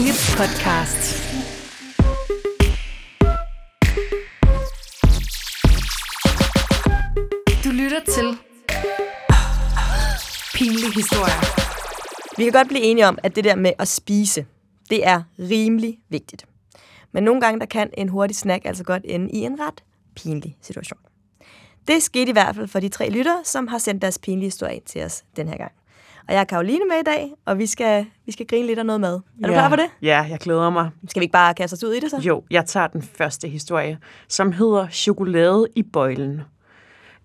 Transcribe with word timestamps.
Unge 0.00 0.12
podcast. 0.36 1.02
Du 7.64 7.70
lytter 7.70 8.00
til 8.08 8.38
Pinlige 10.54 10.94
historier. 10.94 11.40
Vi 12.36 12.44
kan 12.44 12.52
godt 12.52 12.68
blive 12.68 12.82
enige 12.82 13.06
om, 13.08 13.18
at 13.22 13.36
det 13.36 13.44
der 13.44 13.54
med 13.54 13.72
at 13.78 13.88
spise, 13.88 14.46
det 14.90 15.06
er 15.06 15.22
rimelig 15.38 15.98
vigtigt. 16.08 16.46
Men 17.12 17.22
nogle 17.22 17.40
gange 17.40 17.60
der 17.60 17.66
kan 17.66 17.90
en 17.96 18.08
hurtig 18.08 18.36
snack 18.36 18.64
altså 18.64 18.84
godt 18.84 19.02
ende 19.04 19.30
i 19.30 19.38
en 19.38 19.60
ret 19.60 19.84
pinlig 20.16 20.56
situation. 20.62 20.98
Det 21.88 22.02
skete 22.02 22.28
i 22.28 22.32
hvert 22.32 22.54
fald 22.54 22.68
for 22.68 22.80
de 22.80 22.88
tre 22.88 23.10
lyttere, 23.10 23.40
som 23.44 23.68
har 23.68 23.78
sendt 23.78 24.02
deres 24.02 24.18
pinlige 24.18 24.46
historie 24.46 24.74
ind 24.74 24.84
til 24.84 25.04
os 25.04 25.24
den 25.36 25.48
her 25.48 25.56
gang. 25.56 25.72
Og 26.30 26.34
jeg 26.34 26.40
er 26.40 26.44
Karoline 26.44 26.84
med 26.88 26.96
i 26.96 27.02
dag, 27.02 27.32
og 27.46 27.58
vi 27.58 27.66
skal, 27.66 28.06
vi 28.26 28.32
skal 28.32 28.46
grine 28.46 28.66
lidt 28.66 28.78
af 28.78 28.86
noget 28.86 29.00
mad. 29.00 29.14
Er 29.14 29.46
du 29.46 29.52
ja. 29.52 29.52
klar 29.52 29.68
for 29.68 29.76
det? 29.76 29.86
Ja, 30.02 30.26
jeg 30.30 30.38
glæder 30.38 30.70
mig. 30.70 30.90
Skal 31.08 31.20
vi 31.20 31.24
ikke 31.24 31.32
bare 31.32 31.54
kaste 31.54 31.74
os 31.74 31.84
ud 31.84 31.92
i 31.92 32.00
det 32.00 32.10
så? 32.10 32.16
Jo, 32.16 32.42
jeg 32.50 32.66
tager 32.66 32.86
den 32.86 33.02
første 33.02 33.48
historie, 33.48 33.98
som 34.28 34.52
hedder 34.52 34.88
Chokolade 34.88 35.66
i 35.76 35.82
bøjlen. 35.82 36.42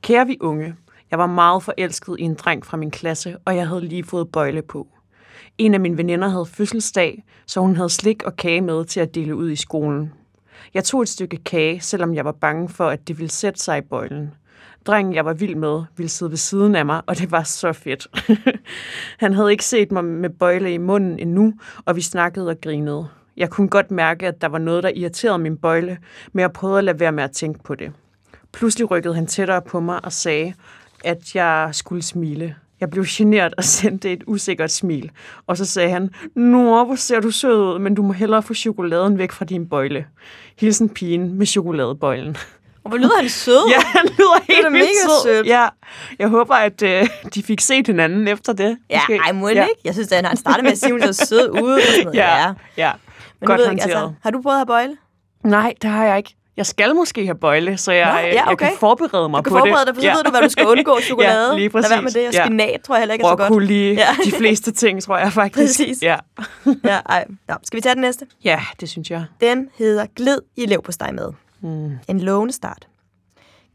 Kære 0.01 0.27
vi 0.27 0.37
unge, 0.41 0.75
jeg 1.11 1.19
var 1.19 1.27
meget 1.27 1.63
forelsket 1.63 2.15
i 2.19 2.23
en 2.23 2.35
dreng 2.35 2.65
fra 2.65 2.77
min 2.77 2.91
klasse, 2.91 3.37
og 3.45 3.55
jeg 3.55 3.67
havde 3.67 3.81
lige 3.81 4.03
fået 4.03 4.31
bøjle 4.31 4.61
på. 4.61 4.87
En 5.57 5.73
af 5.73 5.79
mine 5.79 5.97
veninder 5.97 6.27
havde 6.27 6.45
fødselsdag, 6.45 7.23
så 7.45 7.59
hun 7.59 7.75
havde 7.75 7.89
slik 7.89 8.23
og 8.23 8.35
kage 8.35 8.61
med 8.61 8.85
til 8.85 8.99
at 8.99 9.15
dele 9.15 9.35
ud 9.35 9.51
i 9.51 9.55
skolen. 9.55 10.13
Jeg 10.73 10.83
tog 10.83 11.01
et 11.01 11.09
stykke 11.09 11.37
kage, 11.37 11.81
selvom 11.81 12.13
jeg 12.13 12.25
var 12.25 12.31
bange 12.31 12.69
for, 12.69 12.87
at 12.87 13.07
det 13.07 13.17
ville 13.17 13.31
sætte 13.31 13.59
sig 13.59 13.77
i 13.77 13.81
bøjlen. 13.81 14.33
Drengen, 14.85 15.13
jeg 15.13 15.25
var 15.25 15.33
vild 15.33 15.55
med, 15.55 15.83
ville 15.97 16.09
sidde 16.09 16.31
ved 16.31 16.37
siden 16.37 16.75
af 16.75 16.85
mig, 16.85 17.01
og 17.07 17.17
det 17.17 17.31
var 17.31 17.43
så 17.43 17.73
fedt. 17.73 18.07
Han 19.23 19.33
havde 19.33 19.51
ikke 19.51 19.65
set 19.65 19.91
mig 19.91 20.05
med 20.05 20.29
bøjle 20.29 20.73
i 20.73 20.77
munden 20.77 21.19
endnu, 21.19 21.53
og 21.85 21.95
vi 21.95 22.01
snakkede 22.01 22.49
og 22.49 22.61
grinede. 22.61 23.07
Jeg 23.37 23.49
kunne 23.49 23.69
godt 23.69 23.91
mærke, 23.91 24.27
at 24.27 24.41
der 24.41 24.47
var 24.47 24.57
noget, 24.57 24.83
der 24.83 24.89
irriterede 24.89 25.37
min 25.37 25.57
bøjle, 25.57 25.97
men 26.33 26.41
jeg 26.41 26.51
prøvede 26.51 26.77
at 26.77 26.83
lade 26.83 26.99
være 26.99 27.11
med 27.11 27.23
at 27.23 27.31
tænke 27.31 27.63
på 27.63 27.75
det. 27.75 27.91
Pludselig 28.53 28.91
rykkede 28.91 29.15
han 29.15 29.27
tættere 29.27 29.61
på 29.61 29.79
mig 29.79 30.05
og 30.05 30.11
sagde, 30.11 30.53
at 31.05 31.35
jeg 31.35 31.69
skulle 31.71 32.01
smile. 32.01 32.55
Jeg 32.79 32.89
blev 32.89 33.05
generet 33.07 33.53
og 33.57 33.63
sendte 33.63 34.11
et 34.11 34.23
usikkert 34.27 34.71
smil. 34.71 35.11
Og 35.47 35.57
så 35.57 35.65
sagde 35.65 35.89
han, 35.89 36.09
Nå, 36.35 36.83
hvor 36.85 36.95
ser 36.95 37.19
du 37.19 37.31
sød 37.31 37.61
ud, 37.61 37.79
men 37.79 37.95
du 37.95 38.01
må 38.03 38.13
hellere 38.13 38.43
få 38.43 38.53
chokoladen 38.53 39.17
væk 39.17 39.31
fra 39.31 39.45
din 39.45 39.69
bøjle. 39.69 40.05
Hilsen 40.59 40.89
pigen 40.89 41.33
med 41.37 41.45
chokoladebøjlen. 41.45 42.37
Og 42.83 42.89
hvor 42.89 42.97
lyder 42.97 43.19
han 43.19 43.29
sød? 43.29 43.69
Ja, 43.73 43.79
han 43.99 44.05
lyder 44.05 44.43
helt 44.47 44.63
da 44.63 44.69
vildt 44.69 44.83
mega 44.83 44.85
sød. 45.23 45.23
sødt. 45.35 45.47
Ja, 45.47 45.67
jeg 46.19 46.27
håber, 46.27 46.55
at 46.55 46.81
øh, 46.81 47.07
de 47.35 47.43
fik 47.43 47.61
set 47.61 47.87
hinanden 47.87 48.27
efter 48.27 48.53
det. 48.53 48.77
Ja, 48.89 48.99
måske. 49.09 49.15
ej, 49.25 49.31
må 49.31 49.47
ja. 49.49 49.53
ja. 49.55 49.61
ikke? 49.63 49.81
Jeg 49.85 49.93
synes, 49.93 50.11
at 50.11 50.25
han 50.25 50.37
startede 50.37 50.63
med 50.63 50.71
at 50.71 50.77
sige, 50.77 50.93
at 50.95 51.05
hun 51.05 51.13
så 51.13 51.25
sød 51.25 51.49
ud. 51.49 51.73
Og 51.73 51.81
sådan 51.91 52.03
noget. 52.05 52.17
Ja, 52.17 52.53
ja. 52.77 52.91
Men 53.39 53.47
Godt 53.47 53.57
ved 53.57 53.65
jeg 53.65 53.73
ikke, 53.73 53.83
håndteret. 53.83 54.03
altså, 54.03 54.13
har 54.23 54.31
du 54.31 54.41
prøvet 54.41 54.55
at 54.55 54.59
have 54.59 54.65
bøjle? 54.65 54.97
Nej, 55.43 55.73
det 55.81 55.89
har 55.89 56.05
jeg 56.05 56.17
ikke. 56.17 56.35
Jeg 56.57 56.65
skal 56.65 56.95
måske 56.95 57.25
have 57.25 57.35
bøjle, 57.35 57.77
så 57.77 57.91
jeg, 57.91 58.05
Nå, 58.13 58.19
ja, 58.19 58.27
øh, 58.27 58.33
jeg 58.33 58.43
okay. 58.47 58.67
kan 58.67 58.77
forberede 58.79 59.29
mig 59.29 59.37
Du 59.37 59.43
kan 59.43 59.51
på 59.51 59.57
forberede 59.59 59.85
det. 59.85 59.87
dig, 59.87 59.95
for 59.95 60.01
så 60.01 60.17
ved 60.17 60.23
du, 60.23 60.29
hvad 60.29 60.41
du 60.41 60.49
skal 60.49 60.67
undgå. 60.73 60.99
Chokolade. 61.01 61.49
Ja, 61.51 61.57
lige 61.57 61.69
præcis. 61.69 61.89
Lad 61.89 61.97
være 61.97 62.03
med 62.03 62.11
det. 62.11 62.27
Og 62.27 62.33
Ja. 62.33 62.45
spinat 62.45 62.81
tror 62.81 62.95
jeg 62.95 63.01
heller 63.01 63.13
ikke 63.13 63.23
er 63.23 63.29
så 63.29 63.35
godt. 63.35 63.39
Broccoli, 63.47 63.93
Ja. 63.93 63.99
ja. 63.99 64.07
de 64.25 64.31
fleste 64.31 64.71
ting, 64.71 65.03
tror 65.03 65.17
jeg 65.17 65.33
faktisk. 65.33 65.79
Præcis. 65.79 66.01
Ja. 66.03 66.15
Ja, 66.83 66.99
ej. 67.09 67.25
Nå, 67.47 67.55
skal 67.63 67.77
vi 67.77 67.81
tage 67.81 67.95
den 67.95 68.01
næste? 68.01 68.25
ja, 68.43 68.59
det 68.79 68.89
synes 68.89 69.11
jeg. 69.11 69.25
Den 69.41 69.69
hedder 69.77 70.05
Glid 70.15 70.37
i 70.55 70.65
leverpostej 70.65 71.11
med. 71.11 71.29
Mm. 71.61 71.91
En 72.07 72.19
lovende 72.19 72.53
start. 72.53 72.87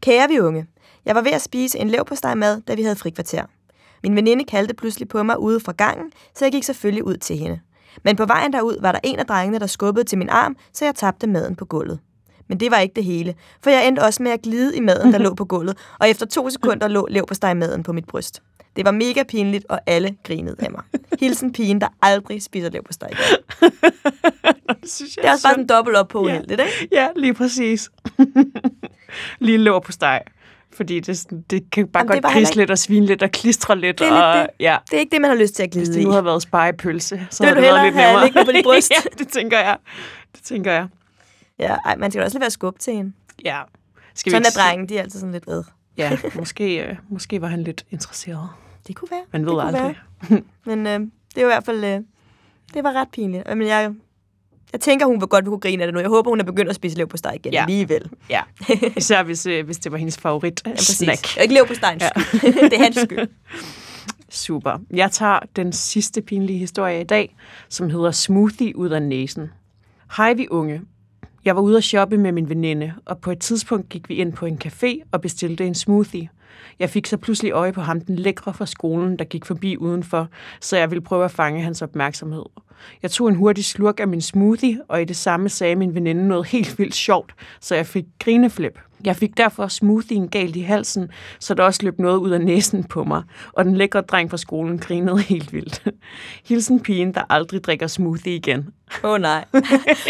Kære 0.01 0.27
vi 0.29 0.39
unge, 0.39 0.65
jeg 1.05 1.15
var 1.15 1.21
ved 1.21 1.31
at 1.31 1.41
spise 1.41 1.79
en 1.79 1.89
leverpostej 1.89 2.33
mad, 2.35 2.61
da 2.67 2.73
vi 2.75 2.83
havde 2.83 2.95
frikvarter. 2.95 3.43
Min 4.03 4.15
veninde 4.15 4.43
kaldte 4.43 4.73
pludselig 4.73 5.07
på 5.09 5.23
mig 5.23 5.39
ude 5.39 5.59
fra 5.59 5.71
gangen, 5.71 6.11
så 6.35 6.45
jeg 6.45 6.51
gik 6.51 6.63
selvfølgelig 6.63 7.03
ud 7.03 7.17
til 7.17 7.37
hende. 7.37 7.59
Men 8.03 8.15
på 8.15 8.25
vejen 8.25 8.53
derud 8.53 8.77
var 8.81 8.91
der 8.91 8.99
en 9.03 9.19
af 9.19 9.25
drengene, 9.25 9.59
der 9.59 9.67
skubbede 9.67 10.05
til 10.05 10.17
min 10.17 10.29
arm, 10.29 10.55
så 10.73 10.85
jeg 10.85 10.95
tabte 10.95 11.27
maden 11.27 11.55
på 11.55 11.65
gulvet. 11.65 11.99
Men 12.51 12.59
det 12.59 12.71
var 12.71 12.77
ikke 12.79 12.93
det 12.95 13.03
hele, 13.03 13.35
for 13.63 13.69
jeg 13.69 13.87
endte 13.87 13.99
også 13.99 14.23
med 14.23 14.31
at 14.31 14.41
glide 14.41 14.77
i 14.77 14.79
maden, 14.79 15.13
der 15.13 15.19
lå 15.19 15.33
på 15.33 15.45
gulvet, 15.45 15.77
og 15.99 16.09
efter 16.09 16.25
to 16.25 16.49
sekunder 16.49 16.87
lå 16.87 17.07
leverpostej 17.11 17.53
maden 17.53 17.83
på 17.83 17.93
mit 17.93 18.05
bryst. 18.05 18.41
Det 18.75 18.85
var 18.85 18.91
mega 18.91 19.23
pinligt, 19.23 19.65
og 19.69 19.79
alle 19.85 20.15
grinede 20.23 20.55
af 20.59 20.71
mig. 20.71 20.81
Hilsen 21.19 21.53
pigen, 21.53 21.81
der 21.81 21.87
aldrig 22.01 22.43
spiser 22.43 22.69
leverpostej 22.69 23.09
igen. 23.11 23.71
Det 24.81 25.01
Det 25.15 25.25
er 25.25 25.31
også 25.31 25.43
bare 25.43 25.53
sådan 25.53 25.67
dobbelt 25.67 25.97
op 25.97 26.07
på 26.07 26.19
uheldigt, 26.21 26.61
ikke? 26.61 26.87
Ja, 26.91 27.07
lige 27.15 27.33
præcis. 27.33 27.89
lige 29.39 29.81
på 29.85 29.91
steg. 29.91 30.21
Fordi 30.73 30.99
det, 30.99 31.25
det 31.49 31.63
kan 31.71 31.87
bare 31.87 32.01
Jamen, 32.01 32.07
det 32.11 32.15
godt 32.15 32.21
bare 32.23 32.33
krisse 32.33 32.55
lidt 32.55 32.71
og 32.71 32.77
svine 32.77 33.05
lidt 33.05 33.23
og 33.23 33.31
klistre 33.31 33.77
lidt. 33.79 33.99
Det 33.99 34.07
er 34.07 34.11
lidt 34.11 34.23
og, 34.23 34.35
det. 34.35 34.47
Ja, 34.59 34.77
Det 34.89 34.95
er 34.95 34.99
ikke 34.99 35.11
det, 35.11 35.21
man 35.21 35.29
har 35.29 35.37
lyst 35.37 35.55
til 35.55 35.63
at 35.63 35.69
hvis 35.73 35.83
glide 35.87 35.93
det 35.93 36.01
i. 36.01 36.03
nu 36.03 36.11
havde 36.11 36.25
været 36.25 36.41
spejepølse, 36.41 37.27
så 37.29 37.43
Det 37.43 37.49
havde 37.49 37.55
vil 37.55 37.63
det 37.63 37.69
du 37.69 37.75
været 37.75 37.81
hellere 37.81 37.85
lidt 37.85 37.95
have 37.95 38.07
nemmere. 38.07 38.25
liggende 38.25 38.45
på 38.45 38.51
dit 38.51 38.63
bryst. 38.75 38.91
ja, 38.91 39.09
det 39.23 39.27
tænker 39.27 39.59
jeg. 39.59 39.77
Det 40.35 40.43
tænker 40.43 40.71
jeg. 40.71 40.87
Ja, 41.61 41.75
ej, 41.85 41.95
man 41.95 42.11
skal 42.11 42.23
også 42.23 42.35
lige 42.37 42.41
være 42.41 42.49
skub 42.51 42.79
til 42.79 42.93
hende. 42.93 43.13
Ja. 43.45 43.61
Skal 44.15 44.31
Sådan 44.31 44.45
ikke 44.45 44.59
er 44.59 44.63
drengen, 44.63 44.89
de 44.89 44.97
er 44.97 45.01
altid 45.01 45.19
sådan 45.19 45.31
lidt 45.33 45.47
ved. 45.47 45.63
Ja, 45.97 46.17
måske, 46.35 46.85
øh, 46.87 46.95
måske 47.09 47.41
var 47.41 47.47
han 47.47 47.63
lidt 47.63 47.85
interesseret. 47.91 48.49
Det 48.87 48.95
kunne 48.95 49.07
være. 49.11 49.23
Man 49.31 49.45
ved 49.45 49.53
det 49.53 49.65
aldrig. 49.65 49.95
Men 50.65 50.87
øh, 50.87 50.99
det 51.35 51.37
er 51.37 51.41
i 51.41 51.43
hvert 51.43 51.65
fald, 51.65 51.83
øh, 51.83 51.99
det 52.73 52.83
var 52.83 52.93
ret 52.93 53.07
pinligt. 53.13 53.47
Men 53.57 53.67
jeg, 53.67 53.91
jeg 54.73 54.81
tænker, 54.81 55.05
hun 55.05 55.21
vil 55.21 55.27
godt 55.27 55.45
kunne 55.45 55.59
grine 55.59 55.83
af 55.83 55.87
det 55.87 55.93
nu. 55.93 55.99
Jeg 55.99 56.09
håber, 56.09 56.29
hun 56.31 56.39
er 56.39 56.43
begyndt 56.43 56.69
at 56.69 56.75
spise 56.75 56.97
lev 56.97 57.07
på 57.07 57.17
steg 57.17 57.35
igen 57.35 57.53
Ja. 57.53 57.61
alligevel. 57.61 58.09
Ja, 58.29 58.41
især 58.97 59.23
hvis, 59.23 59.45
øh, 59.45 59.65
hvis 59.65 59.77
det 59.77 59.91
var 59.91 59.97
hendes 59.97 60.17
favorit 60.17 60.61
Ja, 60.65 60.71
præcis. 60.71 60.97
snack. 60.97 61.37
Er 61.37 61.41
ikke 61.41 61.53
lev 61.53 61.67
på 61.67 61.73
stegen. 61.73 62.01
Ja. 62.01 62.09
det 62.69 62.73
er 62.73 62.83
hans 62.83 62.95
skyld. 62.97 63.27
Super. 64.29 64.77
Jeg 64.93 65.11
tager 65.11 65.39
den 65.55 65.73
sidste 65.73 66.21
pinlige 66.21 66.59
historie 66.59 67.01
i 67.01 67.03
dag, 67.03 67.35
som 67.69 67.89
hedder 67.89 68.11
Smoothie 68.11 68.75
ud 68.75 68.89
af 68.89 69.01
næsen. 69.01 69.51
Hej 70.17 70.33
vi 70.33 70.47
unge. 70.51 70.81
Jeg 71.45 71.55
var 71.55 71.61
ude 71.61 71.77
at 71.77 71.83
shoppe 71.83 72.17
med 72.17 72.31
min 72.31 72.49
veninde, 72.49 72.93
og 73.05 73.17
på 73.17 73.31
et 73.31 73.39
tidspunkt 73.39 73.89
gik 73.89 74.09
vi 74.09 74.15
ind 74.15 74.33
på 74.33 74.45
en 74.45 74.59
café 74.65 75.01
og 75.11 75.21
bestilte 75.21 75.65
en 75.65 75.75
smoothie. 75.75 76.29
Jeg 76.79 76.89
fik 76.89 77.07
så 77.07 77.17
pludselig 77.17 77.51
øje 77.51 77.73
på 77.73 77.81
ham, 77.81 78.01
den 78.01 78.15
lækre 78.15 78.53
fra 78.53 78.65
skolen, 78.65 79.19
der 79.19 79.25
gik 79.25 79.45
forbi 79.45 79.77
udenfor, 79.77 80.27
så 80.61 80.77
jeg 80.77 80.91
ville 80.91 81.01
prøve 81.01 81.25
at 81.25 81.31
fange 81.31 81.61
hans 81.61 81.81
opmærksomhed. 81.81 82.43
Jeg 83.01 83.11
tog 83.11 83.27
en 83.29 83.35
hurtig 83.35 83.65
slurk 83.65 83.99
af 83.99 84.07
min 84.07 84.21
smoothie, 84.21 84.81
og 84.87 85.01
i 85.01 85.05
det 85.05 85.15
samme 85.15 85.49
sagde 85.49 85.75
min 85.75 85.95
veninde 85.95 86.27
noget 86.27 86.47
helt 86.47 86.79
vildt 86.79 86.95
sjovt, 86.95 87.33
så 87.59 87.75
jeg 87.75 87.85
fik 87.85 88.05
grineflip. 88.19 88.79
Jeg 89.03 89.15
fik 89.15 89.37
derfor 89.37 89.67
smoothien 89.67 90.27
galt 90.29 90.55
i 90.55 90.61
halsen, 90.61 91.09
så 91.39 91.53
der 91.53 91.63
også 91.63 91.79
løb 91.83 91.99
noget 91.99 92.17
ud 92.17 92.29
af 92.31 92.41
næsen 92.41 92.83
på 92.83 93.03
mig, 93.03 93.23
og 93.53 93.65
den 93.65 93.75
lækre 93.77 94.01
dreng 94.01 94.29
fra 94.29 94.37
skolen 94.37 94.79
grinede 94.79 95.19
helt 95.31 95.53
vildt. 95.53 95.83
Hilsen 96.45 96.79
pigen, 96.79 97.13
der 97.13 97.21
aldrig 97.29 97.63
drikker 97.63 97.87
smoothie 97.87 98.35
igen. 98.35 98.69
Åh 99.03 99.11
oh, 99.11 99.21
nej. 99.21 99.45
man, 99.53 99.63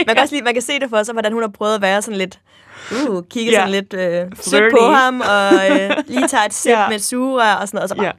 kan 0.08 0.18
også 0.20 0.36
lige, 0.36 0.44
man 0.44 0.54
kan 0.54 0.62
se 0.62 0.80
det 0.80 0.90
for 0.90 1.04
sig, 1.04 1.14
hvordan 1.14 1.34
hun 1.34 1.42
har 1.42 1.50
prøvet 1.50 1.76
at 1.76 1.82
være 1.82 2.02
sådan 2.02 2.18
lidt... 2.18 2.40
Uh, 3.10 3.24
kigge 3.30 3.52
Ja. 3.52 3.58
sådan 3.58 3.72
lidt 3.72 3.94
øh, 3.94 4.26
sødt 4.42 4.74
på 4.80 4.86
ham, 4.86 5.22
og 5.22 5.54
øh, 5.72 5.92
lige 6.08 6.28
tager 6.28 6.44
et 6.46 6.54
sip 6.62 6.70
Ja. 6.70 6.90
med 6.90 7.00
sugerør 7.00 7.54
og 7.54 7.68
sådan 7.68 7.78
noget, 7.78 7.84
og 7.84 7.90
så 7.90 7.96
bare, 7.96 8.06
Ja. 8.06 8.12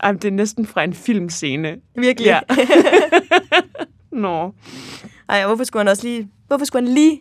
Ej, 0.00 0.12
det 0.12 0.24
er 0.24 0.30
næsten 0.30 0.66
fra 0.66 0.84
en 0.84 0.94
filmscene. 0.94 1.76
virkelig. 1.96 2.26
Ja. 2.26 2.40
Nå. 4.12 4.54
Ej, 5.28 5.46
hvorfor 5.46 5.64
skulle 5.64 5.80
han 5.80 5.88
også 5.88 6.02
lige... 6.06 6.28
Hvorfor 6.46 6.64
skulle 6.64 6.86
han 6.86 6.94
lige 6.94 7.20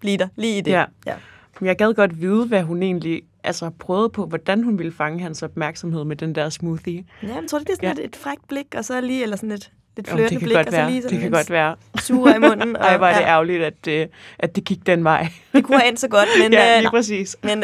blive 0.00 0.16
der? 0.16 0.28
Lige 0.36 0.58
i 0.58 0.60
det. 0.60 0.70
Ja. 0.70 0.84
ja. 1.06 1.14
Jeg 1.62 1.76
gad 1.76 1.94
godt 1.94 2.20
vide, 2.20 2.46
hvad 2.46 2.62
hun 2.62 2.82
egentlig 2.82 3.22
altså, 3.44 3.70
prøvede 3.78 4.08
på, 4.08 4.26
hvordan 4.26 4.62
hun 4.62 4.78
ville 4.78 4.92
fange 4.92 5.20
hans 5.22 5.42
opmærksomhed 5.42 6.04
med 6.04 6.16
den 6.16 6.34
der 6.34 6.48
smoothie. 6.48 7.04
Ja, 7.22 7.34
men 7.40 7.48
tror 7.48 7.58
det 7.58 7.68
er 7.68 7.74
sådan 7.74 7.96
Ja. 7.96 8.02
et, 8.02 8.08
et 8.08 8.16
frækt 8.16 8.48
blik, 8.48 8.66
og 8.76 8.84
så 8.84 9.00
lige, 9.00 9.22
eller 9.22 9.36
sådan 9.36 9.50
et, 9.52 9.70
lidt 9.96 10.06
det 10.06 10.28
kan 10.28 10.40
blik, 10.40 10.56
og 10.56 10.64
så 10.70 10.86
lige 10.88 11.02
sådan 11.02 11.14
Det 11.14 11.20
kan 11.22 11.30
godt 11.30 11.50
være. 11.50 11.76
sugerør 11.98 12.34
i 12.36 12.38
munden. 12.38 12.76
Og, 12.80 12.84
Ej, 12.86 12.96
var 12.96 13.12
det 13.12 13.20
ja, 13.20 13.26
ærgerligt, 13.26 13.62
at, 13.62 13.86
øh, 13.88 14.06
at 14.38 14.56
det 14.56 14.64
gik 14.64 14.86
den 14.86 15.04
vej. 15.04 15.28
det 15.52 15.64
kunne 15.64 15.78
have 15.78 15.88
endt 15.88 16.00
så 16.00 16.08
godt, 16.08 16.28
men, 16.42 16.52
ja, 16.52 16.68
øh, 16.68 16.74
lige 16.76 16.82
nej. 16.82 16.90
præcis. 16.90 17.36
men, 17.44 17.58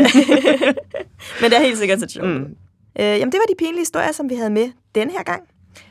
men 1.41 1.51
det 1.51 1.57
er 1.59 1.63
helt 1.63 1.79
sikkert 1.79 2.01
så 2.01 2.07
sjovt. 2.09 2.29
Mm. 2.29 2.57
Øh, 3.01 3.05
jamen, 3.05 3.33
det 3.33 3.39
var 3.39 3.47
de 3.55 3.55
pinlige 3.59 3.81
historier, 3.81 4.13
som 4.13 4.31
vi 4.31 4.35
havde 4.35 4.51
med 4.51 4.69
denne 4.95 5.13
her 5.13 5.23
gang. 5.23 5.43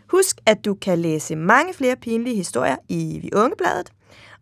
Husk, 0.07 0.37
at 0.45 0.65
du 0.65 0.73
kan 0.73 0.99
læse 0.99 1.35
mange 1.35 1.73
flere 1.73 1.95
pinlige 1.95 2.35
historier 2.35 2.75
i 2.89 3.19
Vi 3.21 3.29
Ungebladet. 3.35 3.89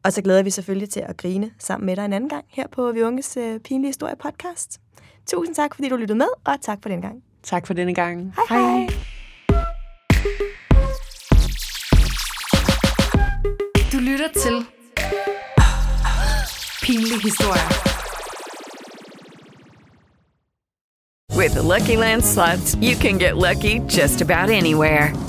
Og 0.04 0.14
så 0.14 0.22
glæder 0.22 0.44
vi 0.44 0.50
selvfølgelig 0.50 0.90
til 0.90 1.00
at 1.00 1.18
grine 1.18 1.52
sammen 1.60 1.86
med 1.86 1.96
dig 1.96 2.06
en 2.06 2.14
anden 2.14 2.30
gang 2.30 2.46
her 2.48 2.68
på 2.72 2.92
Vi 2.92 3.02
Unges 3.04 3.38
øh, 3.38 3.60
Pinlige 3.60 3.90
Historie 3.90 4.16
podcast. 4.16 4.80
Tusind 5.28 5.56
tak, 5.56 5.76
fordi 5.76 5.90
du 5.90 5.96
lyttede 5.96 6.18
med, 6.18 6.28
og 6.46 6.62
tak 6.62 6.80
for 6.82 6.90
den 6.90 7.02
gang. 7.02 7.24
Tak 7.44 7.68
for 7.68 7.74
denne 7.74 7.94
gang. 7.94 8.34
Hej 8.50 8.60
hej. 8.60 8.80
hej. 8.80 8.90
Du 13.92 13.98
lytter 13.98 14.28
til 14.44 14.66
Pinlige 16.82 17.22
Historier. 17.24 17.70
With 21.38 21.54
the 21.54 21.62
Lucky 21.62 21.98
Land 21.98 22.22
slots, 22.24 22.76
you 22.76 22.96
can 22.96 23.18
get 23.18 23.34
lucky 23.38 23.80
just 23.98 24.22
about 24.22 24.50
anywhere. 24.50 25.29